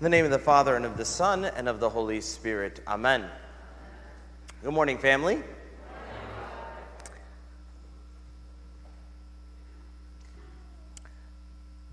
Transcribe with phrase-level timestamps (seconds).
[0.00, 2.80] In the name of the Father, and of the Son, and of the Holy Spirit.
[2.88, 3.26] Amen.
[4.62, 5.42] Good morning, family.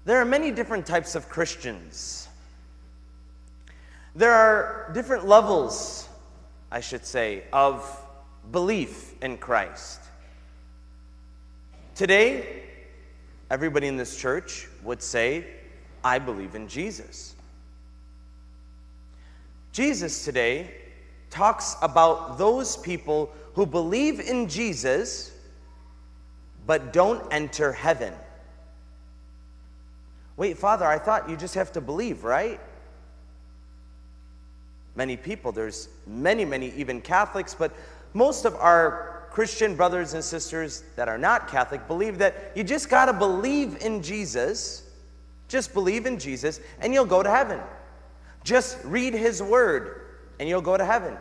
[0.05, 2.29] There are many different types of Christians.
[4.15, 6.07] There are different levels,
[6.71, 7.85] I should say, of
[8.53, 9.99] belief in Christ.
[11.93, 12.63] Today,
[13.51, 15.45] everybody in this church would say,
[16.05, 17.33] I believe in Jesus.
[19.77, 20.71] Jesus today
[21.29, 25.31] talks about those people who believe in Jesus
[26.65, 28.11] but don't enter heaven.
[30.35, 32.59] Wait, Father, I thought you just have to believe, right?
[34.95, 37.71] Many people, there's many, many, even Catholics, but
[38.15, 42.89] most of our Christian brothers and sisters that are not Catholic believe that you just
[42.89, 44.89] got to believe in Jesus,
[45.47, 47.59] just believe in Jesus, and you'll go to heaven.
[48.47, 50.03] Just read his word
[50.39, 51.17] and you'll go to heaven.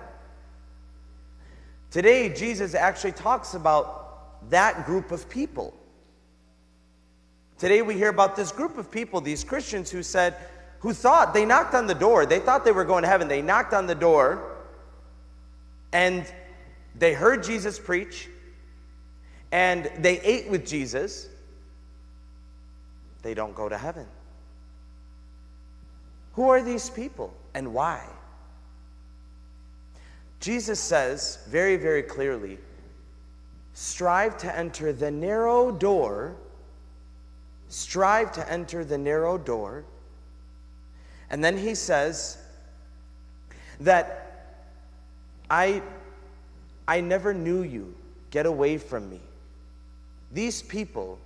[1.90, 5.74] Today, Jesus actually talks about that group of people.
[7.58, 10.36] Today, we hear about this group of people, these Christians who said,
[10.78, 12.26] who thought, they knocked on the door.
[12.26, 13.26] They thought they were going to heaven.
[13.26, 14.58] They knocked on the door
[15.92, 16.32] and
[16.94, 18.28] they heard Jesus preach
[19.50, 21.28] and they ate with Jesus.
[23.22, 24.06] They don't go to heaven.
[26.36, 28.04] Who are these people and why?
[30.38, 32.58] Jesus says very, very clearly
[33.72, 36.36] strive to enter the narrow door,
[37.68, 39.84] strive to enter the narrow door.
[41.30, 42.38] And then he says
[43.80, 44.60] that
[45.50, 45.82] I,
[46.86, 47.94] I never knew you.
[48.30, 49.20] Get away from me.
[50.32, 51.18] These people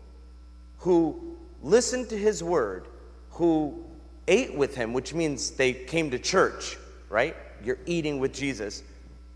[0.79, 2.87] who listened to his word,
[3.33, 3.85] who
[4.31, 6.79] ate with him, which means they came to church,
[7.11, 7.37] right?
[7.63, 8.83] You're eating with Jesus.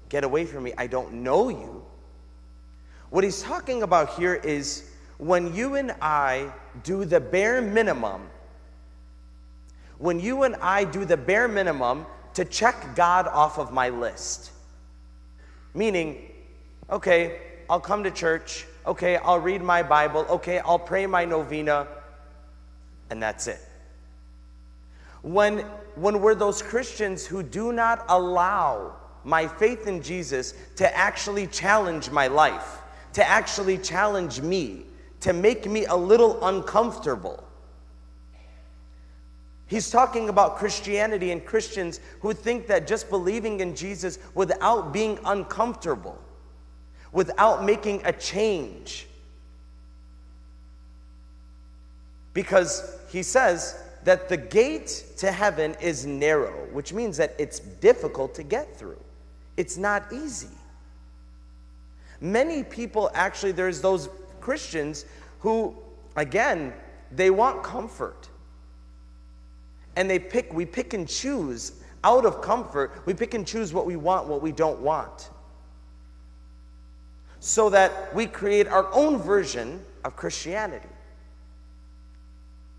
[0.09, 0.73] Get away from me.
[0.79, 1.85] I don't know you.
[3.11, 4.89] What he's talking about here is
[5.19, 6.51] when you and I
[6.85, 8.29] do the bare minimum,
[9.99, 14.53] when you and I do the bare minimum to check God off of my list.
[15.75, 16.31] Meaning,
[16.89, 18.67] okay, I'll come to church.
[18.87, 20.27] Okay, I'll read my Bible.
[20.31, 21.89] Okay, I'll pray my novena.
[23.11, 23.61] And that's it
[25.25, 25.61] when,
[25.97, 32.11] when we're those Christians who do not allow my faith in Jesus to actually challenge
[32.11, 32.83] my life,
[33.15, 34.83] to actually challenge me,
[35.21, 37.43] to make me a little uncomfortable.
[39.67, 45.19] He's talking about Christianity and Christians who think that just believing in Jesus without being
[45.25, 46.23] uncomfortable,
[47.13, 49.07] without making a change.
[52.35, 58.35] Because he says, that the gate to heaven is narrow, which means that it's difficult
[58.35, 59.01] to get through.
[59.57, 60.49] It's not easy.
[62.21, 64.09] Many people actually, there's those
[64.41, 65.05] Christians
[65.41, 65.77] who,
[66.17, 66.73] again,
[67.11, 68.29] they want comfort.
[69.97, 71.73] And they pick, we pick and choose
[72.03, 75.31] out of comfort, we pick and choose what we want, what we don't want.
[77.41, 80.89] So that we create our own version of Christianity.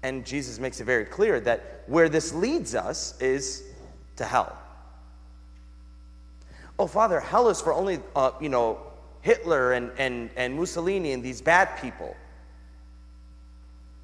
[0.05, 3.63] And Jesus makes it very clear that where this leads us is
[4.17, 4.55] to hell.
[6.77, 8.77] Oh, Father, hell is for only, uh, you know,
[9.21, 12.15] Hitler and, and, and Mussolini and these bad people.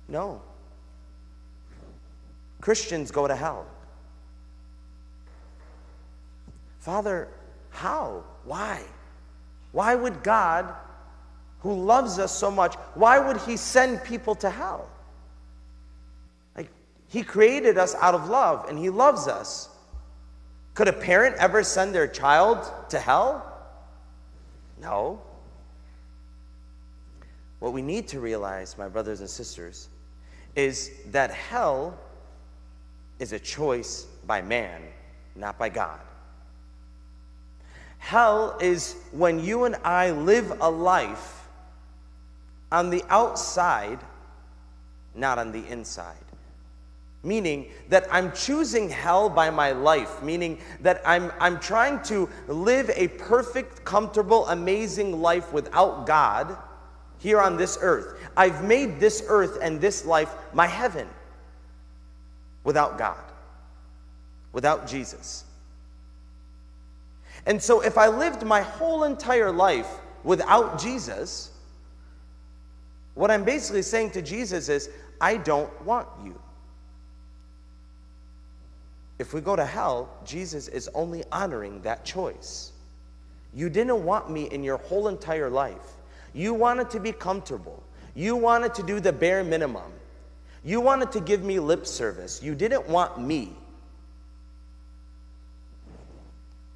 [0.08, 0.42] No.
[2.62, 3.68] Christians go to hell.
[6.80, 7.28] Father,
[7.70, 8.24] how?
[8.44, 8.82] Why?
[9.72, 10.74] Why would God,
[11.60, 14.91] who loves us so much, why would He send people to hell?
[17.12, 19.68] He created us out of love and He loves us.
[20.76, 23.46] Could a parent ever send their child to hell?
[24.82, 25.22] No.
[27.60, 29.90] What we need to realize, my brothers and sisters,
[30.56, 32.00] is that hell
[33.20, 34.82] is a choice by man,
[35.36, 36.00] not by God.
[37.98, 41.46] Hell is when you and I live a life
[42.72, 44.00] on the outside,
[45.14, 46.16] not on the inside.
[47.24, 52.90] Meaning that I'm choosing hell by my life, meaning that I'm, I'm trying to live
[52.96, 56.58] a perfect, comfortable, amazing life without God
[57.20, 58.18] here on this earth.
[58.36, 61.08] I've made this earth and this life my heaven
[62.64, 63.24] without God,
[64.52, 65.44] without Jesus.
[67.46, 69.90] And so if I lived my whole entire life
[70.24, 71.52] without Jesus,
[73.14, 74.90] what I'm basically saying to Jesus is,
[75.20, 76.40] I don't want you.
[79.22, 82.72] If we go to hell, Jesus is only honoring that choice.
[83.54, 85.94] You didn't want me in your whole entire life.
[86.34, 87.84] You wanted to be comfortable.
[88.16, 89.92] You wanted to do the bare minimum.
[90.66, 92.42] You wanted to give me lip service.
[92.42, 93.54] You didn't want me.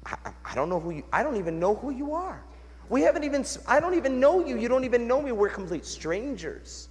[0.04, 2.40] I, I, don't know who you, I don't even know who you are.
[2.88, 4.56] We haven't even, I don't even know you.
[4.56, 5.32] You don't even know me.
[5.32, 6.86] We're complete strangers.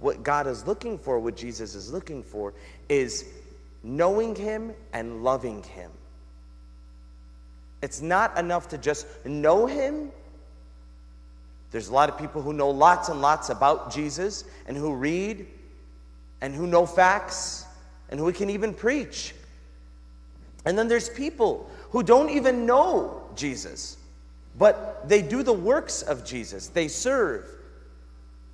[0.00, 2.52] What God is looking for, what Jesus is looking for,
[2.90, 3.24] is
[3.86, 5.90] knowing Him and loving Him.
[7.82, 10.10] It's not enough to just know Him.
[11.70, 15.46] There's a lot of people who know lots and lots about Jesus and who read
[16.40, 17.64] and who know facts
[18.10, 19.34] and who can even preach.
[20.64, 23.98] And then there's people who don't even know Jesus,
[24.58, 26.68] but they do the works of Jesus.
[26.68, 27.48] They serve.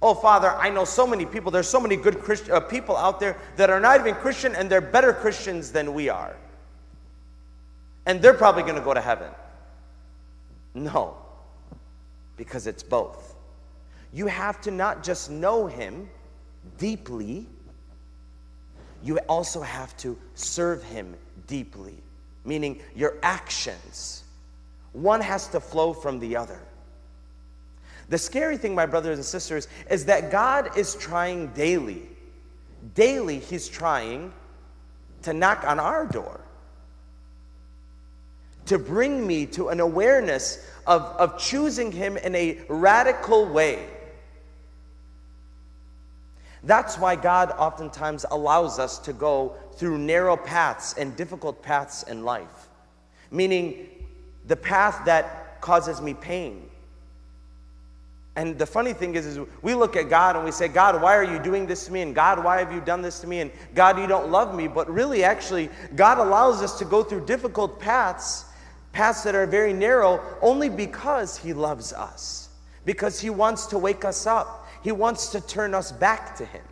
[0.05, 1.53] Oh, Father, I know so many people.
[1.53, 4.69] There's so many good Christ- uh, people out there that are not even Christian and
[4.69, 6.35] they're better Christians than we are.
[8.05, 9.31] And they're probably going to go to heaven.
[10.75, 11.17] No,
[12.37, 13.37] because it's both.
[14.13, 16.11] You have to not just know Him
[16.79, 17.47] deeply,
[19.05, 21.15] you also have to serve Him
[21.47, 21.95] deeply,
[22.45, 24.25] meaning your actions.
[24.93, 26.61] One has to flow from the other.
[28.13, 32.03] The scary thing, my brothers and sisters, is that God is trying daily.
[32.95, 34.35] Daily, He's trying
[35.23, 36.39] to knock on our door,
[38.67, 43.89] to bring me to an awareness of, of choosing Him in a radical way.
[46.65, 52.25] That's why God oftentimes allows us to go through narrow paths and difficult paths in
[52.25, 52.69] life.
[53.31, 53.89] Meaning,
[54.49, 56.69] the path that causes me pain.
[58.35, 61.17] And the funny thing is, is we look at God and we say, God, why
[61.17, 62.01] are you doing this to me?
[62.01, 63.41] And God, why have you done this to me?
[63.41, 64.69] And God, you don't love me.
[64.69, 68.47] But really, actually, God allows us to go through difficult paths,
[68.93, 72.49] paths that are very narrow, only because He loves us,
[72.87, 74.67] because He wants to wake us up.
[74.83, 76.65] He wants to turn us back to Him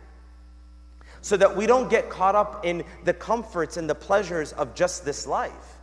[1.21, 5.05] so that we don't get caught up in the comforts and the pleasures of just
[5.05, 5.77] this life.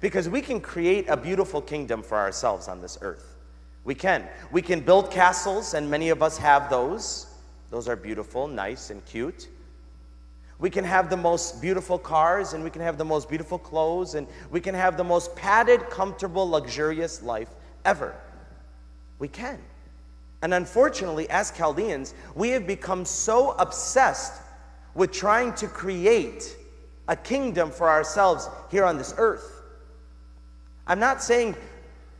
[0.00, 3.36] Because we can create a beautiful kingdom for ourselves on this earth.
[3.84, 4.26] We can.
[4.50, 7.26] We can build castles, and many of us have those.
[7.70, 9.48] Those are beautiful, nice, and cute.
[10.58, 14.14] We can have the most beautiful cars, and we can have the most beautiful clothes,
[14.14, 17.48] and we can have the most padded, comfortable, luxurious life
[17.84, 18.14] ever.
[19.18, 19.58] We can.
[20.42, 24.40] And unfortunately, as Chaldeans, we have become so obsessed
[24.94, 26.56] with trying to create
[27.08, 29.59] a kingdom for ourselves here on this earth.
[30.90, 31.54] I'm not saying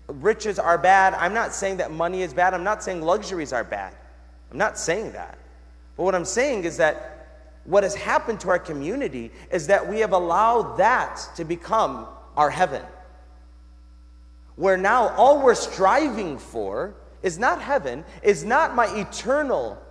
[0.07, 1.15] riches are bad.
[1.15, 2.55] I'm not saying that money is bad.
[2.55, 3.93] I'm not saying luxuries are bad.
[4.53, 5.39] I'm not saying that.
[5.97, 7.17] But what I'm saying is that
[7.65, 12.07] what has happened to our community is that we have allowed that to become
[12.37, 12.83] our heaven
[14.55, 19.83] where now all we're striving for is not heaven, is not my eternal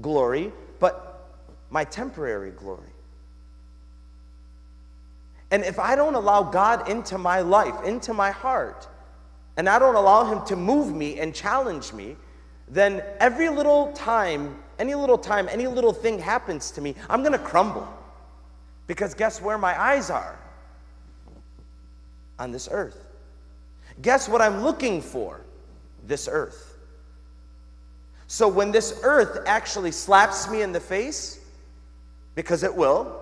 [0.00, 1.26] glory, but
[1.70, 2.92] my temporary glory.
[5.50, 8.86] And if I don't allow God into my life, into my heart,
[9.56, 12.16] and I don't allow Him to move me and challenge me,
[12.68, 17.38] then every little time, any little time, any little thing happens to me, I'm gonna
[17.38, 17.88] crumble.
[18.86, 20.38] Because guess where my eyes are?
[22.38, 23.04] On this earth.
[24.00, 25.40] Guess what I'm looking for?
[26.06, 26.76] This earth.
[28.28, 31.40] So when this earth actually slaps me in the face,
[32.34, 33.17] because it will,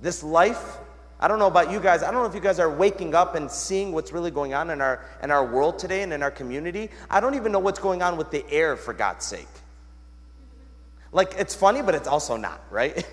[0.00, 0.78] this life,
[1.18, 3.34] I don't know about you guys, I don't know if you guys are waking up
[3.34, 6.30] and seeing what's really going on in our, in our world today and in our
[6.30, 6.90] community.
[7.10, 9.48] I don't even know what's going on with the air, for God's sake.
[11.12, 13.04] Like, it's funny, but it's also not, right?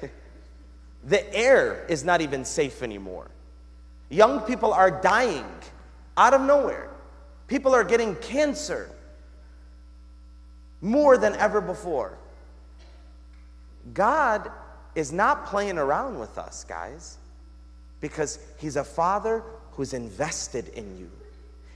[1.04, 3.30] the air is not even safe anymore.
[4.10, 5.46] Young people are dying
[6.16, 6.90] out of nowhere.
[7.48, 8.90] People are getting cancer
[10.82, 12.18] more than ever before.
[13.94, 14.52] God
[14.98, 17.18] is not playing around with us, guys,
[18.02, 21.10] because He's a Father who's invested in you.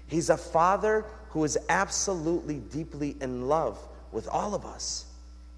[0.07, 3.79] He's a Father who is absolutely deeply in love
[4.11, 5.05] with all of us.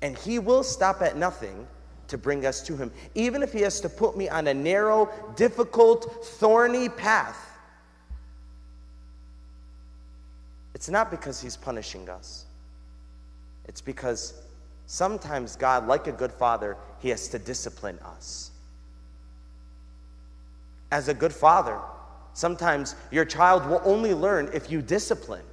[0.01, 1.65] And He will stop at nothing
[2.09, 5.09] to bring us to Him, even if He has to put me on a narrow,
[5.35, 7.49] difficult, thorny path
[10.83, 12.43] It's not because he's punishing us.
[13.69, 14.33] It's because
[14.85, 18.51] sometimes God, like a good father, he has to discipline us.
[20.89, 21.77] As a good father,
[22.33, 25.43] sometimes your child will only learn if you discipline.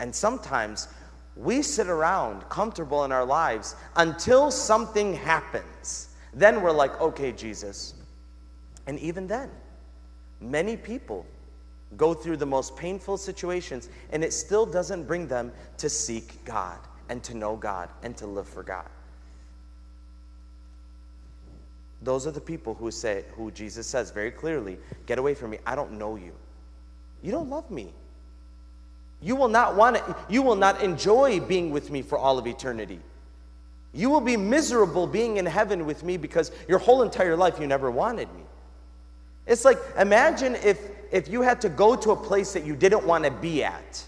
[0.00, 0.88] And sometimes
[1.36, 6.08] we sit around comfortable in our lives until something happens.
[6.32, 7.92] Then we're like, okay, Jesus.
[8.86, 9.50] And even then,
[10.40, 11.26] many people
[11.98, 16.78] go through the most painful situations, and it still doesn't bring them to seek God
[17.10, 18.88] and to know God and to live for God.
[22.04, 25.58] Those are the people who say, who Jesus says very clearly, get away from me.
[25.66, 26.32] I don't know you.
[27.22, 27.92] You don't love me.
[29.22, 30.04] You will not want it.
[30.28, 33.00] You will not enjoy being with me for all of eternity.
[33.94, 37.66] You will be miserable being in heaven with me because your whole entire life you
[37.66, 38.42] never wanted me.
[39.46, 40.78] It's like imagine if
[41.10, 44.04] if you had to go to a place that you didn't want to be at.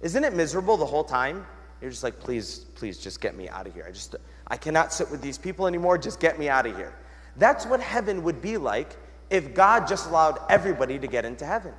[0.00, 1.44] Isn't it miserable the whole time?
[1.80, 3.84] You're just like, please, please just get me out of here.
[3.86, 4.16] I just
[4.46, 5.98] I cannot sit with these people anymore.
[5.98, 6.94] Just get me out of here.
[7.38, 8.96] That's what heaven would be like
[9.30, 11.72] if God just allowed everybody to get into heaven.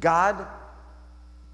[0.00, 0.46] God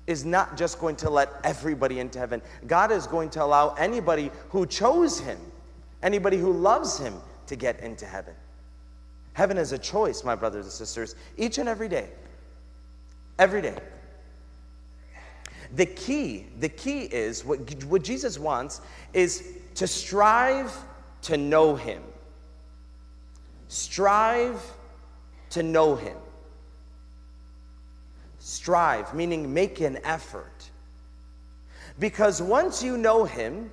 [0.07, 2.43] is not just going to let everybody into heaven.
[2.67, 5.39] God is going to allow anybody who chose Him,
[6.03, 7.15] anybody who loves Him,
[7.47, 8.35] to get into heaven.
[9.35, 12.09] Heaven is a choice, my brothers and sisters, each and every day.
[13.39, 13.77] Every day.
[15.77, 18.81] The key, the key is what, what Jesus wants
[19.13, 19.45] is
[19.77, 20.75] to strive
[21.23, 22.03] to know Him.
[23.69, 24.61] Strive
[25.51, 26.17] to know Him.
[28.41, 30.71] Strive, meaning make an effort.
[31.99, 33.71] Because once you know Him,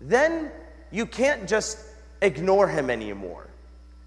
[0.00, 0.50] then
[0.90, 1.78] you can't just
[2.22, 3.46] ignore Him anymore.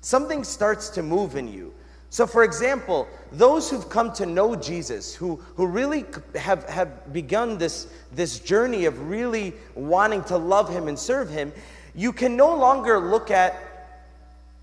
[0.02, 1.74] Something starts to move in you.
[2.14, 6.06] So, for example, those who've come to know Jesus, who, who really
[6.36, 11.52] have, have begun this, this journey of really wanting to love Him and serve Him,
[11.96, 13.96] you can no longer look at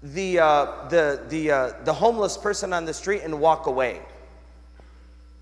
[0.00, 4.00] the, uh, the, the, uh, the homeless person on the street and walk away.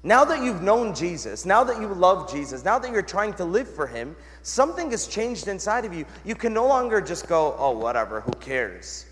[0.02, 3.44] Now that you've known Jesus, now that you love Jesus, now that you're trying to
[3.44, 6.06] live for Him, something has changed inside of you.
[6.24, 9.04] You can no longer just go, oh, whatever, who cares?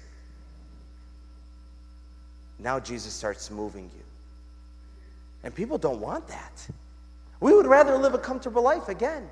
[2.58, 4.04] Now Jesus starts moving you.
[5.42, 6.68] And people don't want that.
[7.40, 9.28] We would rather live a comfortable life again.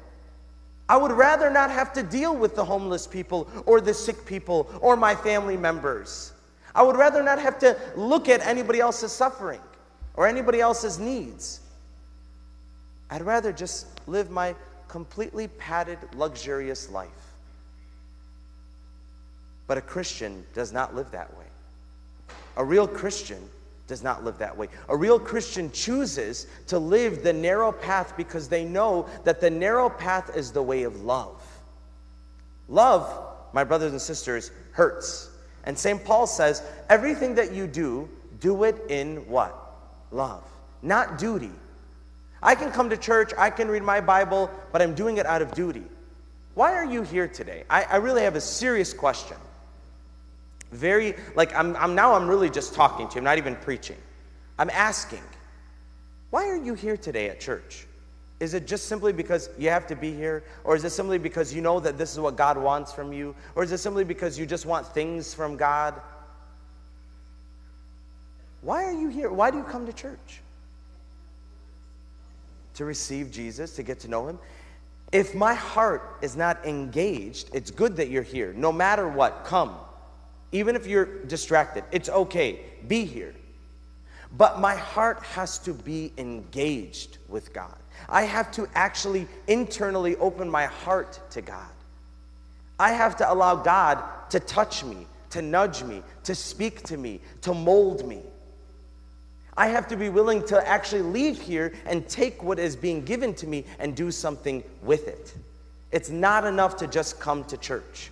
[0.89, 4.71] I would rather not have to deal with the homeless people or the sick people
[4.81, 6.33] or my family members.
[6.75, 9.61] I would rather not have to look at anybody else's suffering
[10.15, 11.61] or anybody else's needs.
[13.11, 14.55] I'd rather just live my
[14.89, 17.09] completely padded, luxurious life.
[19.67, 21.47] But a Christian does not live that way.
[22.57, 23.49] A real Christian
[23.87, 24.69] does not live that way.
[24.89, 29.91] A real Christian chooses to live the narrow path because they know that the narrow
[29.91, 31.43] path is the way of love.
[32.69, 35.31] Love, my brothers and sisters, hurts.
[35.65, 36.03] And St.
[36.05, 38.09] Paul says, everything that you do,
[38.41, 39.55] do it in what?
[40.11, 40.45] Love,
[40.83, 41.53] not duty.
[42.43, 45.43] I can come to church, I can read my Bible, but I'm doing it out
[45.43, 45.85] of duty.
[46.55, 47.65] Why are you here today?
[47.69, 49.37] I, I really have a serious question.
[50.75, 53.97] Very, like, I'm, I'm now I'm really just talking to you, I'm not even preaching.
[54.59, 55.23] I'm asking,
[56.31, 57.87] why are you here today at church?
[58.41, 60.43] Is it just simply because you have to be here?
[60.65, 63.35] Or is it simply because you know that this is what God wants from you?
[63.55, 66.01] Or is it simply because you just want things from God?
[68.63, 69.31] Why are you here?
[69.31, 70.41] Why do you come to church?
[72.75, 74.41] To receive Jesus, to get to know Him?
[75.13, 78.53] If my heart is not engaged, it's good that you're here.
[78.55, 79.77] No matter what, come.
[80.53, 82.61] Even if you're distracted, it's okay.
[82.87, 83.35] Be here.
[84.37, 87.77] But my heart has to be engaged with God.
[88.09, 91.71] I have to actually internally open my heart to God.
[92.79, 97.21] I have to allow God to touch me, to nudge me, to speak to me,
[97.43, 98.23] to mold me.
[99.57, 103.35] I have to be willing to actually leave here and take what is being given
[103.35, 105.33] to me and do something with it.
[105.93, 108.11] It's not enough to just come to church.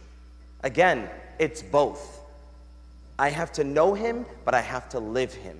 [0.62, 1.10] Again,
[1.40, 2.20] it's both.
[3.22, 5.56] I have to know him, but I have to live him.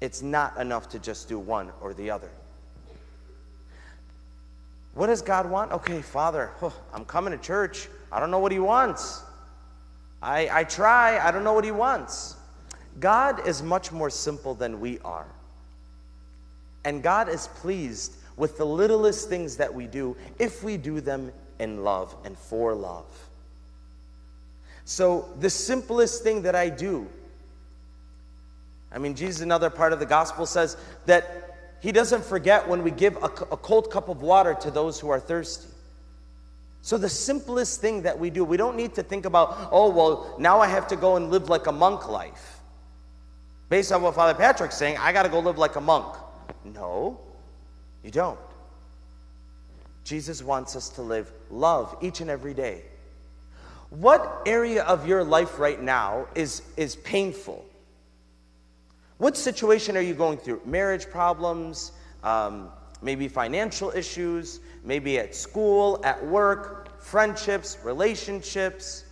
[0.00, 2.30] It's not enough to just do one or the other.
[4.94, 5.72] What does God want?
[5.72, 6.52] Okay, Father,
[6.94, 7.86] I'm coming to church.
[8.10, 9.22] I don't know what He wants.
[10.22, 12.36] I, I try, I don't know what He wants.
[13.00, 15.26] God is much more simple than we are.
[16.86, 21.30] And God is pleased with the littlest things that we do if we do them
[21.58, 23.23] in love and for love.
[24.84, 27.08] So, the simplest thing that I do,
[28.92, 30.76] I mean, Jesus, another part of the gospel says
[31.06, 35.00] that he doesn't forget when we give a, a cold cup of water to those
[35.00, 35.68] who are thirsty.
[36.82, 40.36] So, the simplest thing that we do, we don't need to think about, oh, well,
[40.38, 42.60] now I have to go and live like a monk life.
[43.70, 46.14] Based on what Father Patrick's saying, I got to go live like a monk.
[46.62, 47.18] No,
[48.02, 48.38] you don't.
[50.04, 52.82] Jesus wants us to live love each and every day.
[53.90, 57.64] What area of your life right now is, is painful?
[59.18, 60.62] What situation are you going through?
[60.64, 62.70] Marriage problems, um,
[63.02, 69.04] maybe financial issues, maybe at school, at work, friendships, relationships,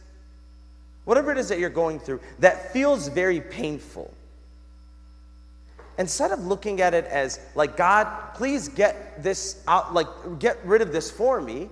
[1.05, 4.13] whatever it is that you're going through that feels very painful.
[5.99, 10.07] Instead of looking at it as like, God, please get this out, like,
[10.39, 11.69] get rid of this for me,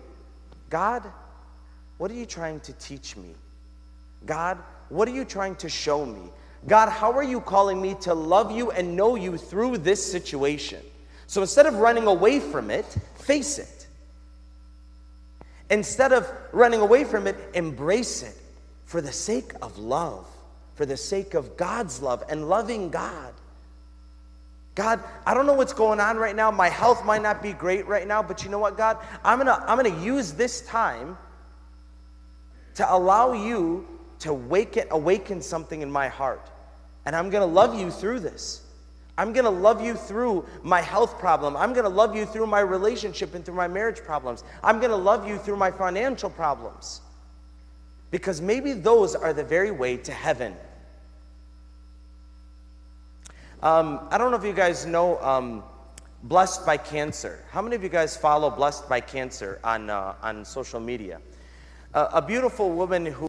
[0.68, 1.10] God,
[2.00, 3.34] what are you trying to teach me?
[4.24, 4.56] God,
[4.88, 6.30] what are you trying to show me?
[6.66, 10.80] God, how are you calling me to love you and know you through this situation?
[11.26, 13.86] So instead of running away from it, face it.
[15.68, 18.34] Instead of running away from it, embrace it
[18.86, 20.26] for the sake of love,
[20.76, 23.34] for the sake of God's love and loving God.
[24.74, 26.50] God, I don't know what's going on right now.
[26.50, 28.96] My health might not be great right now, but you know what, God?
[29.22, 31.18] I'm gonna, I'm gonna use this time
[32.80, 33.86] to allow you
[34.20, 36.50] to awaken, awaken something in my heart.
[37.04, 38.62] And I'm gonna love you through this.
[39.20, 41.54] I'm going to love you through my health problem.
[41.54, 44.44] I'm going to love you through my relationship and through my marriage problems.
[44.64, 47.02] I'm going to love you through my financial problems.
[48.10, 50.56] Because maybe those are the very way to heaven.
[53.62, 55.64] Um, I don't know if you guys know um,
[56.22, 57.44] Blessed by Cancer.
[57.50, 61.20] How many of you guys follow Blessed by Cancer on, uh, on social media?
[61.92, 63.28] A beautiful woman who,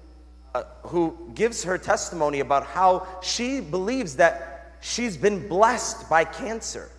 [0.54, 6.90] uh, who gives her testimony about how she believes that she's been blessed by cancer.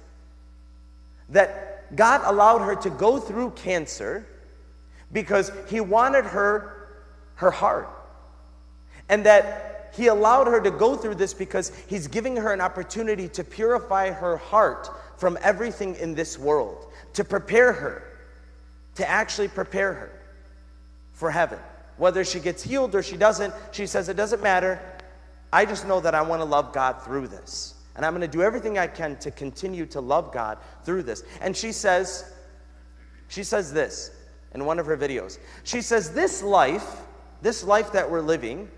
[1.28, 4.26] That God allowed her to go through cancer
[5.12, 6.88] because He wanted her,
[7.36, 7.88] her heart.
[9.08, 13.28] And that He allowed her to go through this because He's giving her an opportunity
[13.28, 18.02] to purify her heart from everything in this world, to prepare her,
[18.96, 20.21] to actually prepare her
[21.12, 21.58] for heaven.
[21.96, 24.80] Whether she gets healed or she doesn't, she says it doesn't matter.
[25.52, 27.74] I just know that I want to love God through this.
[27.94, 31.22] And I'm going to do everything I can to continue to love God through this.
[31.40, 32.32] And she says,
[33.28, 34.10] she says this
[34.54, 35.38] in one of her videos.
[35.64, 37.02] She says, This life,
[37.42, 38.70] this life that we're living,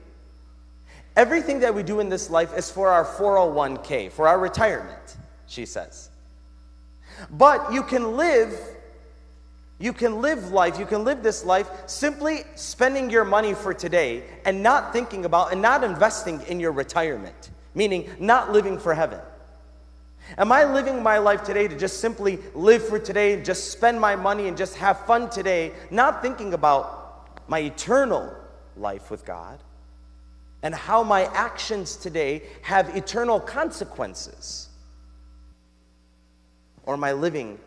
[1.16, 5.16] everything that we do in this life is for our 401k, for our retirement,
[5.46, 6.10] she says.
[7.30, 8.58] But you can live
[9.78, 14.22] you can live life, you can live this life simply spending your money for today
[14.44, 19.20] and not thinking about and not investing in your retirement, meaning not living for heaven.
[20.38, 24.00] Am I living my life today to just simply live for today, and just spend
[24.00, 28.34] my money and just have fun today, not thinking about my eternal
[28.76, 29.58] life with God
[30.62, 34.70] and how my actions today have eternal consequences?
[36.86, 37.58] Or am I living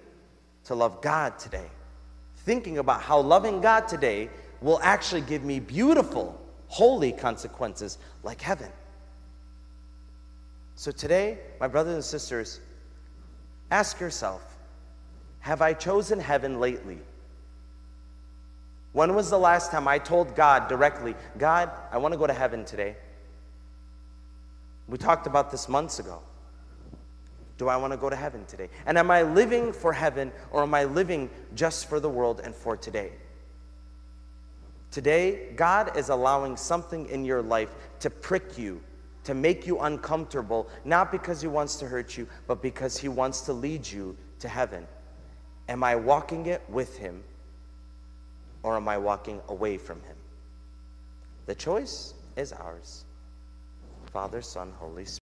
[0.65, 1.70] to love God today?
[2.47, 4.29] Thinking about how loving God today
[4.62, 8.69] will actually give me beautiful, holy consequences like heaven.
[10.75, 12.62] So today, my brothers and sisters,
[13.69, 14.57] ask yourself
[15.41, 16.99] Have I chosen heaven lately?
[18.93, 22.33] When was the last time I told God directly, God, I want to go to
[22.33, 22.95] heaven today?
[24.88, 26.21] We talked about this months ago.
[27.58, 28.70] Do I want to go to heaven today?
[28.86, 32.54] And am I living for heaven or am I living just for the world and
[32.54, 33.12] for today?
[34.91, 38.82] Today, God is allowing something in your life to prick you,
[39.26, 43.41] to make you uncomfortable, not because He wants to hurt you, but because He wants
[43.41, 44.88] to lead you to heaven.
[45.67, 47.24] Am I walking it with Him
[48.63, 50.15] or am I walking away from Him?
[51.48, 53.04] The choice is ours.
[54.12, 55.15] Father, Son, Holy Spirit.